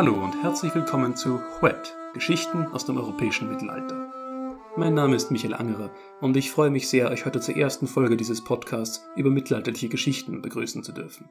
[0.00, 4.10] Hallo und herzlich willkommen zu Huet, Geschichten aus dem europäischen Mittelalter.
[4.74, 5.90] Mein Name ist Michael Angerer
[6.22, 10.40] und ich freue mich sehr, euch heute zur ersten Folge dieses Podcasts über mittelalterliche Geschichten
[10.40, 11.28] begrüßen zu dürfen.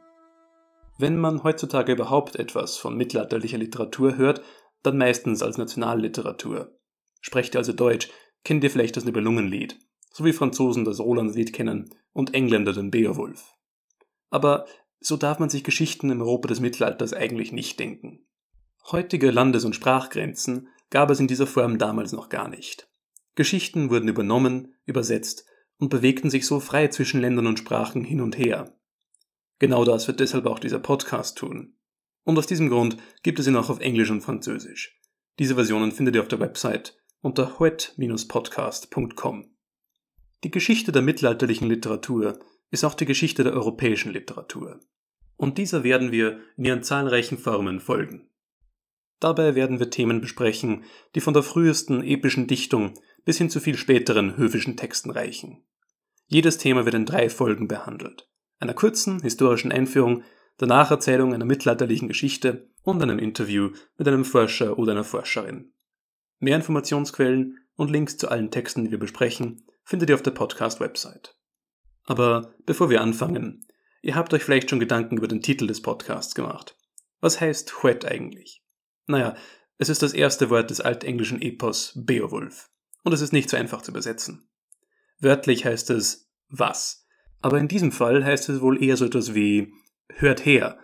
[1.00, 4.44] Wenn man heutzutage überhaupt etwas von mittelalterlicher Literatur hört,
[4.84, 6.78] dann meistens als Nationalliteratur.
[7.22, 8.12] Sprecht ihr also Deutsch,
[8.44, 9.80] kennt ihr vielleicht das Nibelungenlied,
[10.14, 13.56] so wie Franzosen das Rolandslied kennen und Engländer den Beowulf.
[14.30, 14.68] Aber
[15.00, 18.28] so darf man sich Geschichten im Europa des Mittelalters eigentlich nicht denken.
[18.92, 22.90] Heutige Landes- und Sprachgrenzen gab es in dieser Form damals noch gar nicht.
[23.36, 25.46] Geschichten wurden übernommen, übersetzt
[25.78, 28.76] und bewegten sich so frei zwischen Ländern und Sprachen hin und her.
[29.60, 31.76] Genau das wird deshalb auch dieser Podcast tun.
[32.24, 35.00] Und aus diesem Grund gibt es ihn auch auf Englisch und Französisch.
[35.40, 39.56] Diese Versionen findet ihr auf der Website unter huet-podcast.com.
[40.44, 42.40] Die Geschichte der mittelalterlichen Literatur
[42.72, 44.80] ist auch die Geschichte der europäischen Literatur.
[45.36, 48.30] Und dieser werden wir in ihren zahlreichen Formen folgen.
[49.20, 50.84] Dabei werden wir Themen besprechen,
[51.16, 52.94] die von der frühesten epischen Dichtung
[53.26, 55.64] bis hin zu viel späteren höfischen Texten reichen.
[56.28, 58.30] Jedes Thema wird in drei Folgen behandelt.
[58.60, 60.24] Einer kurzen historischen Einführung,
[60.60, 65.74] der Nacherzählung einer mittelalterlichen Geschichte und einem Interview mit einem Forscher oder einer Forscherin.
[66.40, 71.36] Mehr Informationsquellen und Links zu allen Texten, die wir besprechen, findet ihr auf der Podcast-Website.
[72.06, 73.66] Aber bevor wir anfangen,
[74.02, 76.78] ihr habt euch vielleicht schon Gedanken über den Titel des Podcasts gemacht.
[77.22, 78.64] Was heißt Huet eigentlich?
[79.10, 79.36] Naja,
[79.80, 82.70] es ist das erste Wort des altenglischen Epos Beowulf.
[83.04, 84.48] Und es ist nicht so einfach zu übersetzen.
[85.20, 87.08] Wörtlich heißt es was.
[87.42, 89.74] Aber in diesem Fall heißt es wohl eher so etwas wie
[90.14, 90.78] hört her,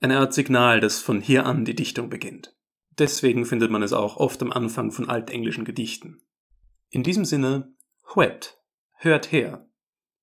[0.00, 2.56] eine Art Signal, das von hier an die Dichtung beginnt.
[2.98, 6.20] Deswegen findet man es auch oft am Anfang von altenglischen Gedichten.
[6.90, 7.72] In diesem Sinne,
[8.14, 8.58] Huet,
[8.96, 9.68] hört her,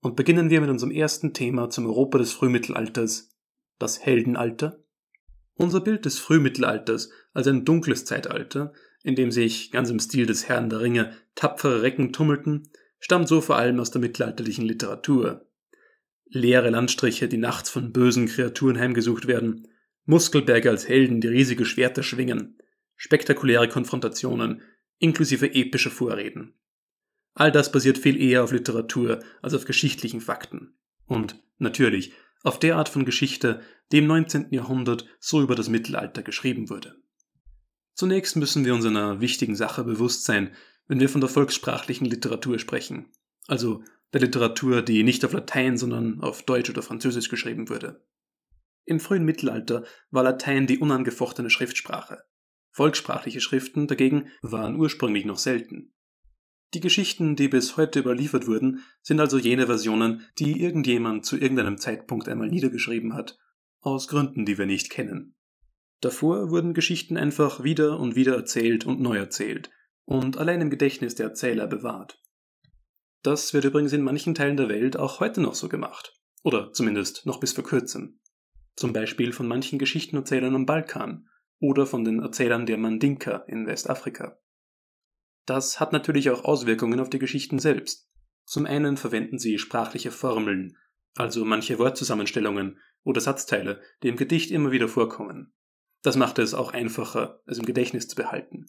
[0.01, 3.29] und beginnen wir mit unserem ersten Thema zum Europa des Frühmittelalters,
[3.79, 4.83] das Heldenalter.
[5.55, 8.73] Unser Bild des Frühmittelalters als ein dunkles Zeitalter,
[9.03, 13.39] in dem sich, ganz im Stil des Herrn der Ringe, tapfere Recken tummelten, stammt so
[13.39, 15.47] vor allem aus der mittelalterlichen Literatur.
[16.27, 19.67] Leere Landstriche, die nachts von bösen Kreaturen heimgesucht werden,
[20.05, 22.57] Muskelberge als Helden, die riesige Schwerter schwingen,
[22.95, 24.61] spektakuläre Konfrontationen,
[24.97, 26.55] inklusive epischer Vorreden.
[27.33, 30.77] All das basiert viel eher auf Literatur als auf geschichtlichen Fakten.
[31.05, 32.13] Und natürlich
[32.45, 33.61] auf der Art von Geschichte,
[33.91, 34.47] die im 19.
[34.51, 36.95] Jahrhundert so über das Mittelalter geschrieben wurde.
[37.95, 40.53] Zunächst müssen wir uns einer wichtigen Sache bewusst sein,
[40.87, 43.07] wenn wir von der volkssprachlichen Literatur sprechen,
[43.47, 43.83] also
[44.13, 48.05] der Literatur, die nicht auf Latein, sondern auf Deutsch oder Französisch geschrieben wurde.
[48.85, 52.23] Im frühen Mittelalter war Latein die unangefochtene Schriftsprache.
[52.69, 55.93] Volkssprachliche Schriften dagegen waren ursprünglich noch selten.
[56.73, 61.77] Die Geschichten, die bis heute überliefert wurden, sind also jene Versionen, die irgendjemand zu irgendeinem
[61.77, 63.37] Zeitpunkt einmal niedergeschrieben hat,
[63.79, 65.35] aus Gründen, die wir nicht kennen.
[66.01, 69.69] Davor wurden Geschichten einfach wieder und wieder erzählt und neu erzählt
[70.05, 72.21] und allein im Gedächtnis der Erzähler bewahrt.
[73.23, 77.25] Das wird übrigens in manchen Teilen der Welt auch heute noch so gemacht, oder zumindest
[77.25, 78.19] noch bis vor kurzem.
[78.75, 81.27] Zum Beispiel von manchen Geschichtenerzählern am Balkan
[81.59, 84.37] oder von den Erzählern der Mandinka in Westafrika.
[85.45, 88.09] Das hat natürlich auch Auswirkungen auf die Geschichten selbst.
[88.45, 90.77] Zum einen verwenden sie sprachliche Formeln,
[91.15, 95.53] also manche Wortzusammenstellungen oder Satzteile, die im Gedicht immer wieder vorkommen.
[96.01, 98.67] Das macht es auch einfacher, es im Gedächtnis zu behalten.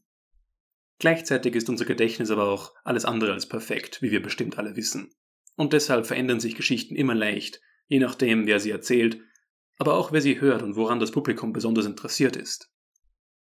[0.98, 5.14] Gleichzeitig ist unser Gedächtnis aber auch alles andere als perfekt, wie wir bestimmt alle wissen.
[5.56, 9.20] Und deshalb verändern sich Geschichten immer leicht, je nachdem, wer sie erzählt,
[9.78, 12.70] aber auch wer sie hört und woran das Publikum besonders interessiert ist.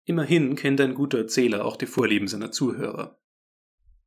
[0.04, 3.18] Immerhin kennt ein guter Erzähler auch die Vorlieben seiner Zuhörer.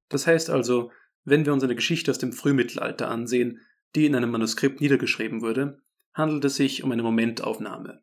[0.09, 0.91] Das heißt also,
[1.23, 3.59] wenn wir uns eine Geschichte aus dem Frühmittelalter ansehen,
[3.95, 5.81] die in einem Manuskript niedergeschrieben wurde,
[6.13, 8.01] handelt es sich um eine Momentaufnahme.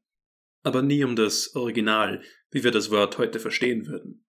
[0.62, 4.24] Aber nie um das Original, wie wir das Wort heute verstehen würden.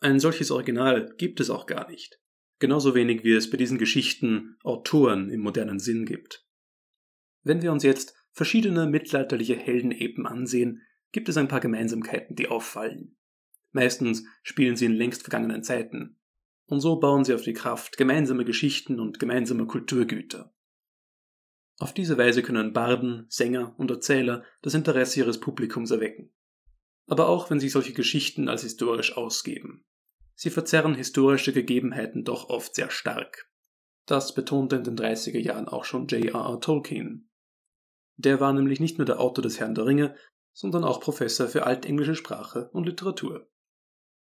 [0.00, 2.20] Ein solches Original gibt es auch gar nicht.
[2.58, 6.46] Genauso wenig wie es bei diesen Geschichten Autoren im modernen Sinn gibt.
[7.42, 10.82] Wenn wir uns jetzt verschiedene mittelalterliche Heldenepen ansehen,
[11.12, 13.16] gibt es ein paar Gemeinsamkeiten, die auffallen.
[13.72, 16.18] Meistens spielen sie in längst vergangenen Zeiten.
[16.66, 20.54] Und so bauen sie auf die Kraft gemeinsamer Geschichten und gemeinsamer Kulturgüter.
[21.78, 26.30] Auf diese Weise können Barden, Sänger und Erzähler das Interesse ihres Publikums erwecken.
[27.06, 29.84] Aber auch wenn sich solche Geschichten als historisch ausgeben.
[30.34, 33.50] Sie verzerren historische Gegebenheiten doch oft sehr stark.
[34.06, 36.60] Das betonte in den 30er Jahren auch schon J.R.R.
[36.60, 37.30] Tolkien.
[38.16, 40.14] Der war nämlich nicht nur der Autor des Herrn der Ringe,
[40.52, 43.48] sondern auch Professor für altenglische Sprache und Literatur.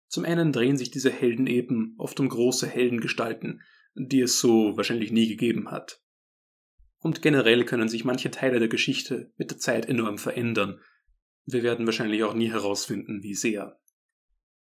[0.09, 3.63] Zum einen drehen sich diese Helden eben oft um große Heldengestalten,
[3.95, 6.03] die es so wahrscheinlich nie gegeben hat.
[6.99, 10.81] Und generell können sich manche Teile der Geschichte mit der Zeit enorm verändern,
[11.45, 13.81] Wir werden wahrscheinlich auch nie herausfinden, wie sehr.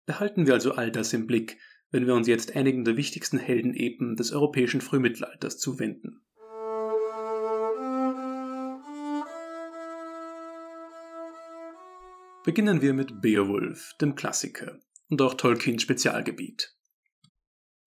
[0.04, 1.58] Behalten wir also all das im Blick,
[1.90, 6.26] wenn wir uns jetzt einigen der wichtigsten Heldenepen des europäischen Frühmittelalters zuwenden.
[12.48, 14.80] Beginnen wir mit Beowulf, dem Klassiker
[15.10, 16.74] und auch Tolkiens Spezialgebiet.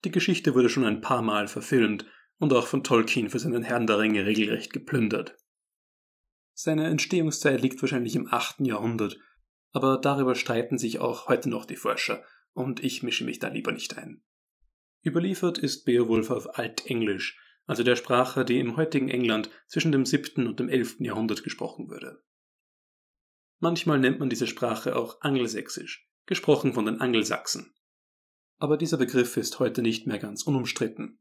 [0.04, 2.06] Die Geschichte wurde schon ein paar Mal verfilmt
[2.38, 5.36] und auch von Tolkien für seinen Herrn der Ringe regelrecht geplündert.
[6.54, 8.60] Seine Entstehungszeit liegt wahrscheinlich im 8.
[8.60, 9.18] Jahrhundert,
[9.72, 12.22] aber darüber streiten sich auch heute noch die Forscher,
[12.52, 14.22] und ich mische mich da lieber nicht ein.
[15.04, 17.36] Überliefert ist Beowulf auf Altenglisch,
[17.66, 20.46] also der Sprache, die im heutigen England zwischen dem 7.
[20.46, 21.00] und dem 11.
[21.00, 22.22] Jahrhundert gesprochen wurde.
[23.62, 27.72] Manchmal nennt man diese Sprache auch Angelsächsisch, gesprochen von den Angelsachsen.
[28.58, 31.20] Aber dieser Begriff ist heute nicht mehr ganz unumstritten.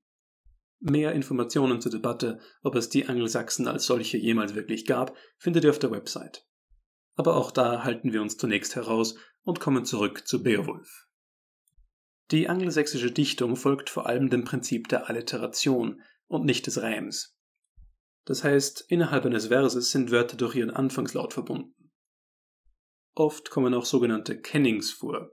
[0.79, 5.69] Mehr Informationen zur Debatte, ob es die Angelsachsen als solche jemals wirklich gab, findet ihr
[5.69, 6.47] auf der Website.
[7.13, 11.05] Aber auch da halten wir uns zunächst heraus und kommen zurück zu Beowulf.
[12.31, 17.37] Die angelsächsische Dichtung folgt vor allem dem Prinzip der Alliteration und nicht des Reims.
[18.25, 21.75] Das heißt, innerhalb eines Verses sind Wörter durch ihren Anfangslaut verbunden.
[23.21, 25.29] Oft kommen auch sogenannte Kennings vor.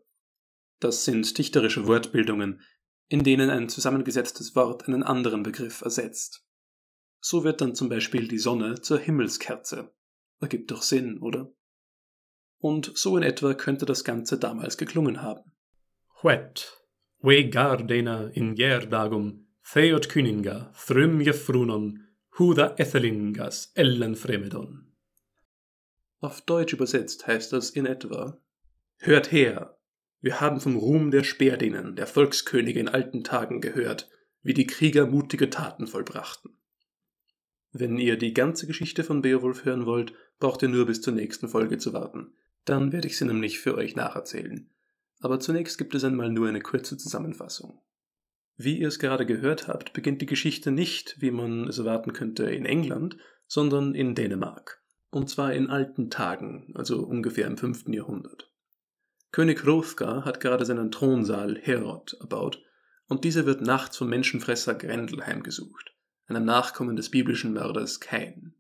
[0.79, 2.61] Das sind dichterische Wortbildungen,
[3.09, 6.47] in denen ein zusammengesetztes Wort einen anderen Begriff ersetzt.
[7.21, 9.91] So wird dann zum Beispiel die Sonne zur Himmelskerze.
[10.39, 11.51] Ergibt doch Sinn, oder?
[12.59, 15.51] Und so in etwa könnte das Ganze damals geklungen haben.
[16.23, 16.71] Wet,
[17.21, 22.07] We gardena in gerdagum, theot kyninga, thrym jefrunon,
[22.39, 24.88] huda ethelingas ellen fremedon.
[26.21, 28.41] Auf Deutsch übersetzt heißt das in etwa
[28.97, 29.79] Hört her!
[30.21, 34.11] Wir haben vom Ruhm der Speerdinnen, der Volkskönige in alten Tagen gehört,
[34.43, 36.59] wie die Krieger mutige Taten vollbrachten.
[37.71, 41.49] Wenn ihr die ganze Geschichte von Beowulf hören wollt, braucht ihr nur bis zur nächsten
[41.49, 42.33] Folge zu warten.
[42.65, 44.69] Dann werde ich sie nämlich für euch nacherzählen
[45.21, 47.81] aber zunächst gibt es einmal nur eine kurze Zusammenfassung.
[48.57, 52.45] Wie ihr es gerade gehört habt, beginnt die Geschichte nicht, wie man es erwarten könnte,
[52.51, 53.17] in England,
[53.47, 54.78] sondern in Dänemark.
[55.11, 57.89] Und zwar in alten Tagen, also ungefähr im 5.
[57.89, 58.51] Jahrhundert.
[59.33, 62.63] König Hrothgar hat gerade seinen Thronsaal Herod erbaut,
[63.09, 65.95] und dieser wird nachts vom Menschenfresser Grendel heimgesucht,
[66.27, 68.55] einem Nachkommen des biblischen Mörders Kain.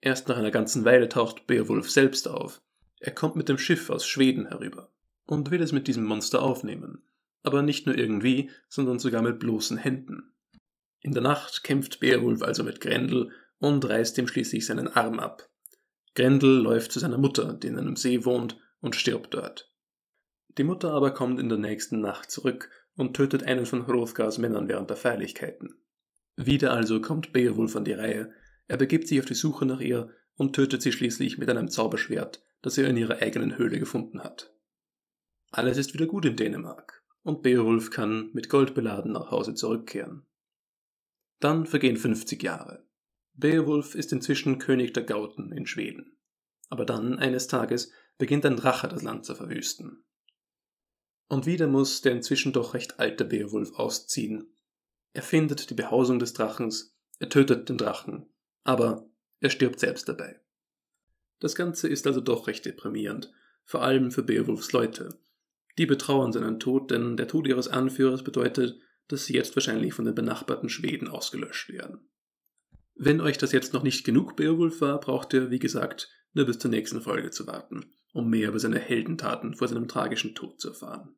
[0.00, 2.62] Erst nach einer ganzen Weile taucht Beowulf selbst auf.
[3.00, 4.90] Er kommt mit dem Schiff aus Schweden herüber
[5.26, 7.02] und will es mit diesem Monster aufnehmen.
[7.42, 10.32] Aber nicht nur irgendwie, sondern sogar mit bloßen Händen.
[11.00, 15.49] In der Nacht kämpft Beowulf also mit Grendel und reißt ihm schließlich seinen Arm ab.
[16.14, 19.70] Grendel läuft zu seiner Mutter, die in einem See wohnt, und stirbt dort.
[20.58, 24.68] Die Mutter aber kommt in der nächsten Nacht zurück und tötet einen von Hrothgars Männern
[24.68, 25.74] während der Feierlichkeiten.
[26.36, 28.32] Wieder also kommt Beowulf an die Reihe.
[28.66, 32.42] Er begibt sich auf die Suche nach ihr und tötet sie schließlich mit einem Zauberschwert,
[32.62, 34.52] das er in ihrer eigenen Höhle gefunden hat.
[35.50, 40.26] Alles ist wieder gut in Dänemark und Beowulf kann mit Gold beladen nach Hause zurückkehren.
[41.40, 42.84] Dann vergehen 50 Jahre.
[43.40, 46.18] Beowulf ist inzwischen König der Gauten in Schweden.
[46.68, 50.04] Aber dann, eines Tages, beginnt ein Drache das Land zu verwüsten.
[51.28, 54.52] Und wieder muss der inzwischen doch recht alte Beowulf ausziehen.
[55.14, 58.28] Er findet die Behausung des Drachens, er tötet den Drachen,
[58.62, 59.08] aber
[59.40, 60.40] er stirbt selbst dabei.
[61.38, 63.32] Das Ganze ist also doch recht deprimierend,
[63.64, 65.18] vor allem für Beowulfs Leute,
[65.78, 68.78] die betrauern seinen Tod, denn der Tod ihres Anführers bedeutet,
[69.08, 72.10] dass sie jetzt wahrscheinlich von den benachbarten Schweden ausgelöscht werden.
[73.02, 76.58] Wenn euch das jetzt noch nicht genug Beowulf war, braucht ihr, wie gesagt, nur bis
[76.58, 80.68] zur nächsten Folge zu warten, um mehr über seine Heldentaten vor seinem tragischen Tod zu
[80.68, 81.16] erfahren.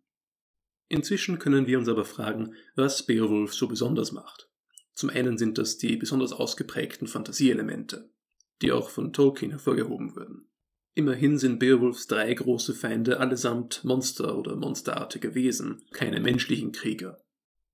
[0.87, 4.49] Inzwischen können wir uns aber fragen, was Beowulf so besonders macht.
[4.95, 8.13] Zum einen sind das die besonders ausgeprägten Fantasieelemente,
[8.63, 10.49] die auch von Tolkien hervorgehoben wurden.
[10.95, 17.21] Immerhin sind Beowulfs drei große Feinde allesamt Monster oder monsterartige Wesen, keine menschlichen Krieger.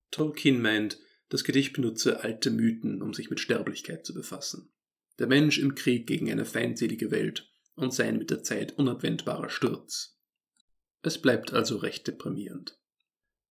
[0.09, 0.97] Tolkien meint,
[1.29, 4.71] das Gedicht benutze alte Mythen, um sich mit Sterblichkeit zu befassen.
[5.19, 10.17] Der Mensch im Krieg gegen eine feindselige Welt und sein mit der Zeit unabwendbarer Sturz.
[11.01, 12.77] Es bleibt also recht deprimierend.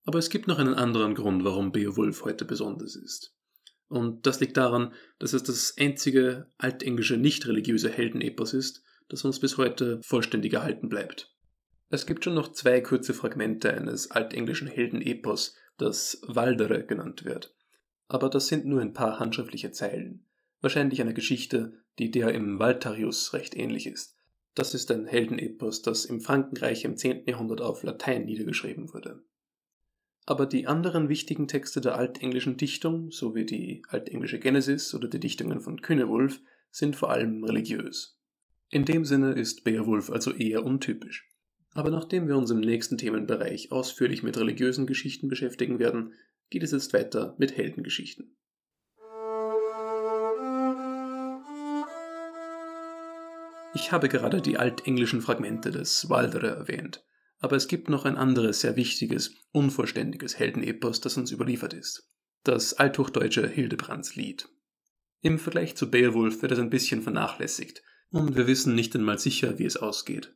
[0.05, 3.35] Aber es gibt noch einen anderen Grund, warum Beowulf heute besonders ist.
[3.89, 9.41] Und das liegt daran, dass es das einzige altenglische nicht religiöse Heldenepos ist, das uns
[9.41, 11.35] bis heute vollständig erhalten bleibt.
[11.91, 17.55] Es gibt schon noch zwei kurze Fragmente eines altenglischen Heldenepos, das Waldere genannt wird.
[18.09, 20.25] Aber das sind nur ein paar handschriftliche Zeilen.
[20.61, 24.17] Wahrscheinlich eine Geschichte, die der im Waltarius recht ähnlich ist.
[24.55, 27.27] Das ist ein Heldenepos, das im Frankenreich im 10.
[27.27, 29.23] Jahrhundert auf Latein niedergeschrieben wurde.
[30.27, 35.21] Aber die anderen wichtigen Texte der altenglischen Dichtung, so wie die altenglische Genesis oder die
[35.21, 38.19] Dichtungen von Kynewulf, sind vor allem religiös.
[38.69, 41.27] In dem Sinne ist Beowulf also eher untypisch.
[41.73, 46.13] Aber nachdem wir uns im nächsten Themenbereich ausführlich mit religiösen Geschichten beschäftigen werden,
[46.51, 48.37] geht es jetzt weiter mit Heldengeschichten.
[53.75, 57.05] Ich habe gerade die altenglischen Fragmente des Waldere erwähnt,
[57.39, 62.11] aber es gibt noch ein anderes sehr wichtiges, unvollständiges Heldenepos, das uns überliefert ist.
[62.45, 64.49] Das althochdeutsche Hildebrandslied.
[65.21, 69.59] Im Vergleich zu Beowulf wird es ein bisschen vernachlässigt, und wir wissen nicht einmal sicher,
[69.59, 70.35] wie es ausgeht.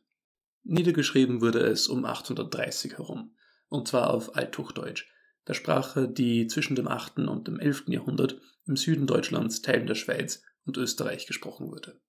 [0.63, 3.35] Niedergeschrieben wurde es um 830 herum,
[3.67, 5.07] und zwar auf Althochdeutsch,
[5.47, 7.19] der Sprache, die zwischen dem 8.
[7.19, 7.85] und dem 11.
[7.87, 11.99] Jahrhundert im Süden Deutschlands, Teilen der Schweiz und Österreich gesprochen wurde.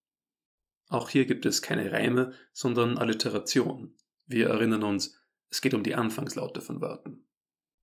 [0.89, 3.95] Auch hier gibt es keine Reime, sondern Alliteration.
[4.27, 5.19] Wir erinnern uns,
[5.51, 7.25] es geht um die Anfangslaute von Wörtern.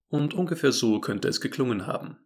[0.08, 2.18] Und ungefähr so könnte es geklungen haben.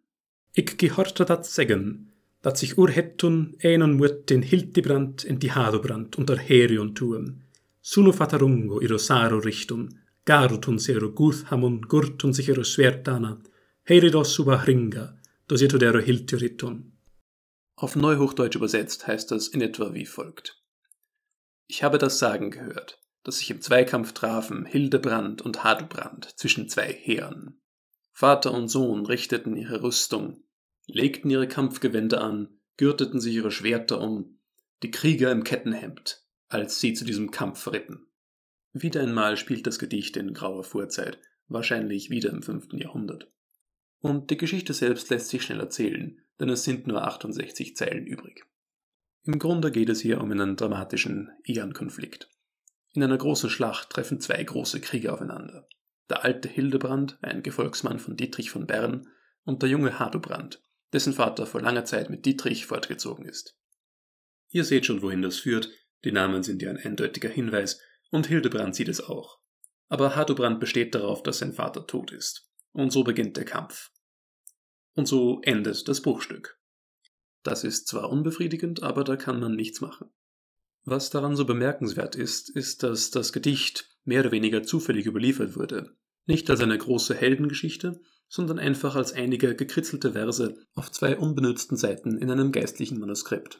[0.53, 6.37] Ich gehorte dat sagen, dat sich urhettun enon mut den Hildebrand en die Hadobrand unter
[6.37, 7.41] Herion tuem.
[7.81, 8.79] Suno fatarungo
[10.27, 13.41] iro saro richtum, garutun sero guthhamon gurtun sich iro svertana,
[13.83, 15.17] heridos suba hringa,
[15.47, 16.91] dos dero hilturiton.
[17.77, 20.61] Auf Neuhochdeutsch übersetzt heißt das in etwa wie folgt.
[21.67, 26.93] Ich habe das Sagen gehört, dass sich im Zweikampf trafen Hildebrand und Hadelbrand zwischen zwei
[26.93, 27.59] Heeren.
[28.13, 30.43] Vater und Sohn richteten ihre Rüstung,
[30.87, 34.39] legten ihre Kampfgewänder an, gürteten sich ihre Schwerter um,
[34.83, 38.07] die Krieger im Kettenhemd, als sie zu diesem Kampf ritten.
[38.77, 41.17] Wieder einmal spielt das Gedicht in grauer Vorzeit,
[41.47, 42.73] wahrscheinlich wieder im 5.
[42.73, 43.31] Jahrhundert.
[44.01, 48.43] Und die Geschichte selbst lässt sich schnell erzählen, denn es sind nur 68 Zeilen übrig.
[49.23, 52.29] Im Grunde geht es hier um einen dramatischen Ehrenkonflikt.
[52.91, 55.69] In einer großen Schlacht treffen zwei große Krieger aufeinander.
[56.09, 59.07] Der alte Hildebrand, ein Gefolgsmann von Dietrich von Bern,
[59.45, 63.57] und der junge Hardobrand, dessen Vater vor langer Zeit mit Dietrich fortgezogen ist.
[64.49, 65.69] Ihr seht schon, wohin das führt,
[66.03, 67.79] die Namen sind ja ein eindeutiger Hinweis,
[68.15, 69.39] und Hildebrand sieht es auch.
[69.87, 72.49] Aber Hardobrand besteht darauf, dass sein Vater tot ist.
[72.71, 73.91] Und so beginnt der Kampf.
[74.93, 76.59] Und so endet das Bruchstück.
[77.43, 80.09] Das ist zwar unbefriedigend, aber da kann man nichts machen.
[80.83, 85.95] Was daran so bemerkenswert ist, ist, dass das Gedicht mehr oder weniger zufällig überliefert wurde.
[86.25, 92.17] Nicht als eine große Heldengeschichte, sondern einfach als einige gekritzelte Verse auf zwei unbenützten Seiten
[92.17, 93.59] in einem geistlichen Manuskript.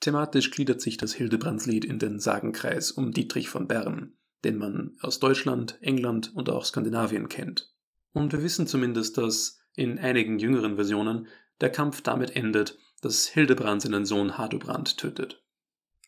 [0.00, 5.18] Thematisch gliedert sich das Hildebrandslied in den Sagenkreis um Dietrich von Bern, den man aus
[5.18, 7.72] Deutschland, England und auch Skandinavien kennt.
[8.12, 11.26] Und wir wissen zumindest, dass in einigen jüngeren Versionen
[11.60, 15.42] der Kampf damit endet, dass Hildebrand seinen Sohn Hardobrand tötet.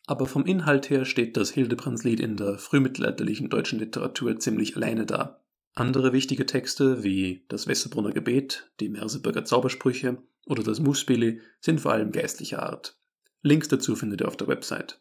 [0.07, 5.43] Aber vom Inhalt her steht das Hildebrandslied in der frühmittelalterlichen deutschen Literatur ziemlich alleine da.
[5.75, 10.17] Andere wichtige Texte wie das Wesserbrunner Gebet, die Merseburger Zaubersprüche
[10.47, 12.99] oder das Musbilly sind vor allem geistlicher Art.
[13.43, 15.01] Links dazu findet ihr auf der Website.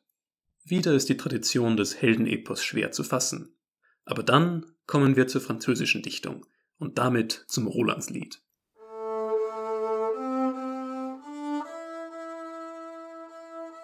[0.63, 3.55] Wieder ist die Tradition des Heldenepos schwer zu fassen.
[4.05, 6.45] Aber dann kommen wir zur französischen Dichtung
[6.77, 8.41] und damit zum Rolandslied.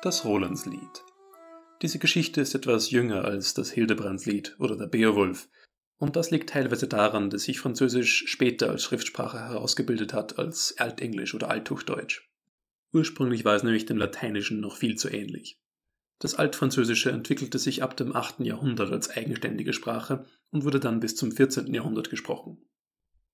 [0.02, 1.04] Das Rolandslied.
[1.82, 5.50] Diese Geschichte ist etwas jünger als das Hildebrandslied oder der Beowulf,
[5.98, 11.34] und das liegt teilweise daran, dass sich Französisch später als Schriftsprache herausgebildet hat als Altenglisch
[11.34, 12.28] oder Althochdeutsch.
[12.94, 15.60] Ursprünglich war es nämlich dem Lateinischen noch viel zu ähnlich.
[16.20, 18.42] Das Altfranzösische entwickelte sich ab dem 8.
[18.42, 21.74] Jahrhundert als eigenständige Sprache und wurde dann bis zum 14.
[21.74, 22.64] Jahrhundert gesprochen.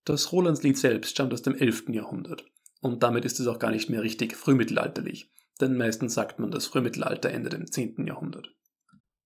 [0.06, 1.90] Das Rolandslied selbst stammt aus dem 11.
[1.90, 2.46] Jahrhundert
[2.82, 6.66] und damit ist es auch gar nicht mehr richtig frühmittelalterlich, denn meistens sagt man, das
[6.66, 8.08] Frühmittelalter endet im 10.
[8.08, 8.56] Jahrhundert.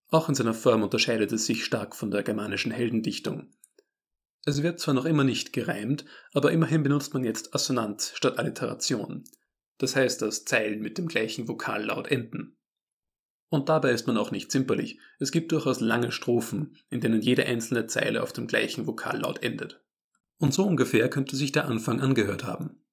[0.10, 3.54] Auch in seiner Form unterscheidet es sich stark von der germanischen Heldendichtung.
[4.46, 9.24] Es wird zwar noch immer nicht gereimt, aber immerhin benutzt man jetzt Assonanz statt Alliteration.
[9.78, 12.58] Das heißt, dass Zeilen mit dem gleichen Vokallaut enden.
[13.50, 15.00] Und dabei ist man auch nicht zimperlich.
[15.20, 19.84] Es gibt durchaus lange Strophen, in denen jede einzelne Zeile auf dem gleichen Vokallaut endet.
[20.40, 22.84] Und so ungefähr könnte sich der Anfang angehört haben.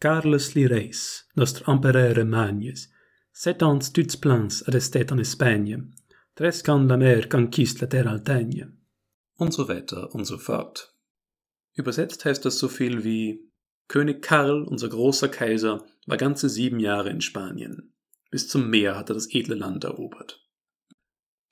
[0.00, 2.90] Carlos Lireis, nostre empereur Magnes,
[3.32, 5.92] sept ans tuts plans ad estet en Espagne,
[6.34, 8.76] tres can la mer conquiste la terre altaigne.
[9.36, 10.96] Und so weiter und so fort.
[11.74, 13.51] Übersetzt heißt das so viel wie
[13.88, 17.92] König Karl, unser großer Kaiser, war ganze sieben Jahre in Spanien.
[18.30, 20.42] Bis zum Meer hat er das edle Land erobert.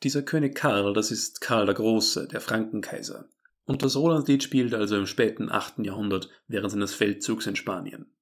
[0.03, 3.29] Dieser König Karl, das ist Karl der Große, der Frankenkaiser.
[3.65, 5.81] Und das Rolandlied spielt also im späten 8.
[5.81, 8.13] Jahrhundert während seines Feldzugs in Spanien.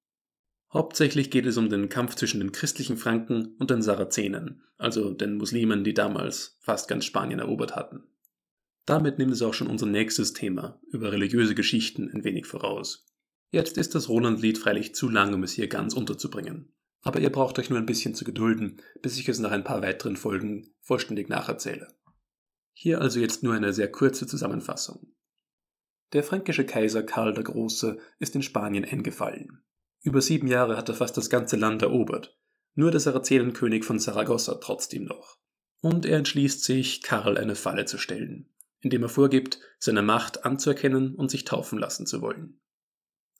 [0.72, 5.36] Hauptsächlich geht es um den Kampf zwischen den christlichen Franken und den Sarazenen, also den
[5.36, 8.04] Muslimen, die damals fast ganz Spanien erobert hatten.
[8.84, 13.06] Damit nimmt es auch schon unser nächstes Thema über religiöse Geschichten ein wenig voraus.
[13.50, 16.72] Jetzt ist das Rolandlied freilich zu lang, um es hier ganz unterzubringen.
[17.02, 19.82] Aber ihr braucht euch nur ein bisschen zu gedulden, bis ich es nach ein paar
[19.82, 21.88] weiteren Folgen vollständig nacherzähle.
[22.74, 25.14] Hier also jetzt nur eine sehr kurze Zusammenfassung.
[26.12, 29.62] Der fränkische Kaiser Karl der Große ist in Spanien eingefallen.
[30.02, 32.38] Über sieben Jahre hat er fast das ganze Land erobert.
[32.74, 35.38] Nur der Sarazenenkönig von Saragossa trotzdem noch.
[35.80, 38.48] Und er entschließt sich, Karl eine Falle zu stellen,
[38.80, 42.60] indem er vorgibt, seine Macht anzuerkennen und sich taufen lassen zu wollen.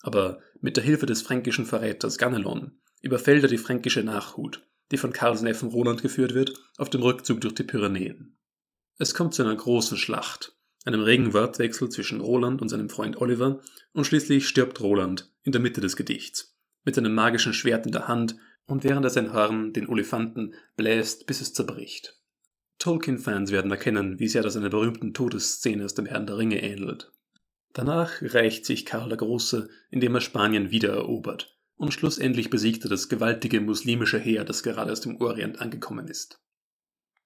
[0.00, 5.12] Aber mit der Hilfe des fränkischen Verräters Ganelon überfällt er die fränkische Nachhut, die von
[5.12, 8.38] Karls Neffen Roland geführt wird, auf dem Rückzug durch die Pyrenäen.
[8.98, 13.60] Es kommt zu einer großen Schlacht, einem regen Wortwechsel zwischen Roland und seinem Freund Oliver,
[13.92, 18.08] und schließlich stirbt Roland in der Mitte des Gedichts, mit seinem magischen Schwert in der
[18.08, 18.36] Hand
[18.66, 22.20] und während er sein Horn den Olifanten bläst, bis es zerbricht.
[22.78, 27.12] Tolkien-Fans werden erkennen, wie sehr das einer berühmten Todesszene aus dem Herrn der Ringe ähnelt.
[27.78, 33.08] Danach reicht sich Karl der Große, indem er Spanien wiedererobert, und schlussendlich besiegt er das
[33.08, 36.42] gewaltige muslimische Heer, das gerade aus dem Orient angekommen ist.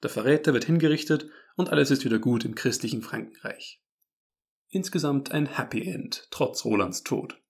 [0.02, 3.82] Der Verräter wird hingerichtet und alles ist wieder gut im christlichen Frankenreich.
[4.68, 7.40] Insgesamt ein Happy End, trotz Rolands Tod.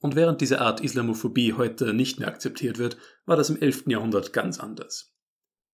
[0.00, 3.84] Und während diese Art Islamophobie heute nicht mehr akzeptiert wird, war das im 11.
[3.86, 5.14] Jahrhundert ganz anders.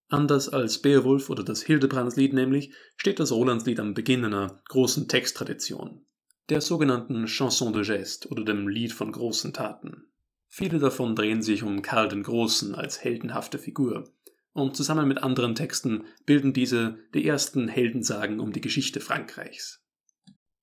[0.08, 6.04] Anders als Beowulf oder das Hildebrandslied nämlich, steht das Rolandslied am Beginn einer großen Texttradition,
[6.50, 10.04] der sogenannten Chanson de Geste oder dem Lied von großen Taten.
[10.48, 14.12] Viele davon drehen sich um Karl den Großen als heldenhafte Figur,
[14.52, 19.84] und zusammen mit anderen Texten bilden diese die ersten Heldensagen um die Geschichte Frankreichs.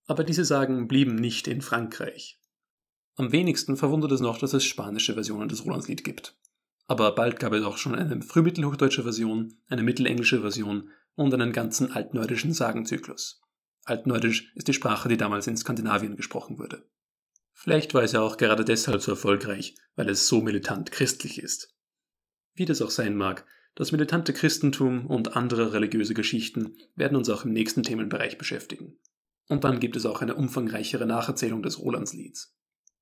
[0.08, 2.42] Aber diese Sagen blieben nicht in Frankreich.
[3.16, 6.38] Am wenigsten verwundert es noch, dass es spanische Versionen des Rolandslied gibt.
[6.88, 11.92] Aber bald gab es auch schon eine frühmittelhochdeutsche Version, eine mittelenglische Version und einen ganzen
[11.94, 13.42] altnordischen Sagenzyklus.
[13.88, 16.84] Altnordisch ist die Sprache, die damals in Skandinavien gesprochen wurde.
[17.54, 21.74] Vielleicht war es ja auch gerade deshalb so erfolgreich, weil es so militant christlich ist.
[22.54, 23.46] Wie das auch sein mag,
[23.76, 29.00] das militante Christentum und andere religiöse Geschichten werden uns auch im nächsten Themenbereich beschäftigen.
[29.48, 32.58] Und dann gibt es auch eine umfangreichere Nacherzählung des Rolandslieds.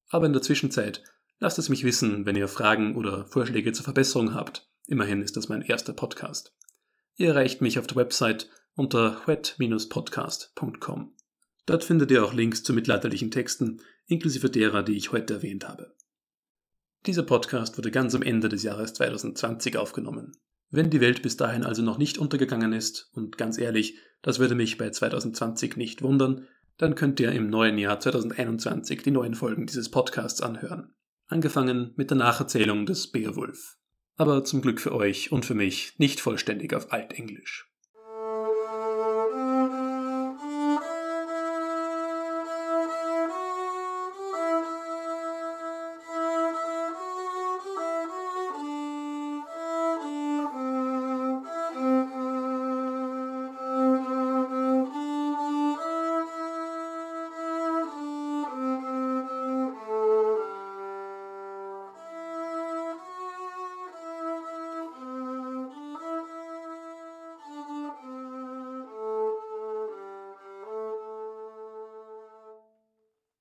[0.09, 1.01] Aber in der Zwischenzeit
[1.39, 4.69] lasst es mich wissen, wenn ihr Fragen oder Vorschläge zur Verbesserung habt.
[4.85, 6.53] Immerhin ist das mein erster Podcast.
[7.15, 11.15] Ihr erreicht mich auf der Website unter wet-podcast.com.
[11.65, 15.95] Dort findet ihr auch Links zu mittelalterlichen Texten, inklusive derer, die ich heute erwähnt habe.
[17.05, 20.37] Dieser Podcast wurde ganz am Ende des Jahres 2020 aufgenommen.
[20.69, 24.55] Wenn die Welt bis dahin also noch nicht untergegangen ist, und ganz ehrlich, das würde
[24.55, 29.65] mich bei 2020 nicht wundern, dann könnt ihr im neuen Jahr 2021 die neuen Folgen
[29.65, 30.93] dieses Podcasts anhören.
[31.27, 33.77] Angefangen mit der Nacherzählung des Beowulf.
[34.17, 37.71] Aber zum Glück für euch und für mich nicht vollständig auf Altenglisch.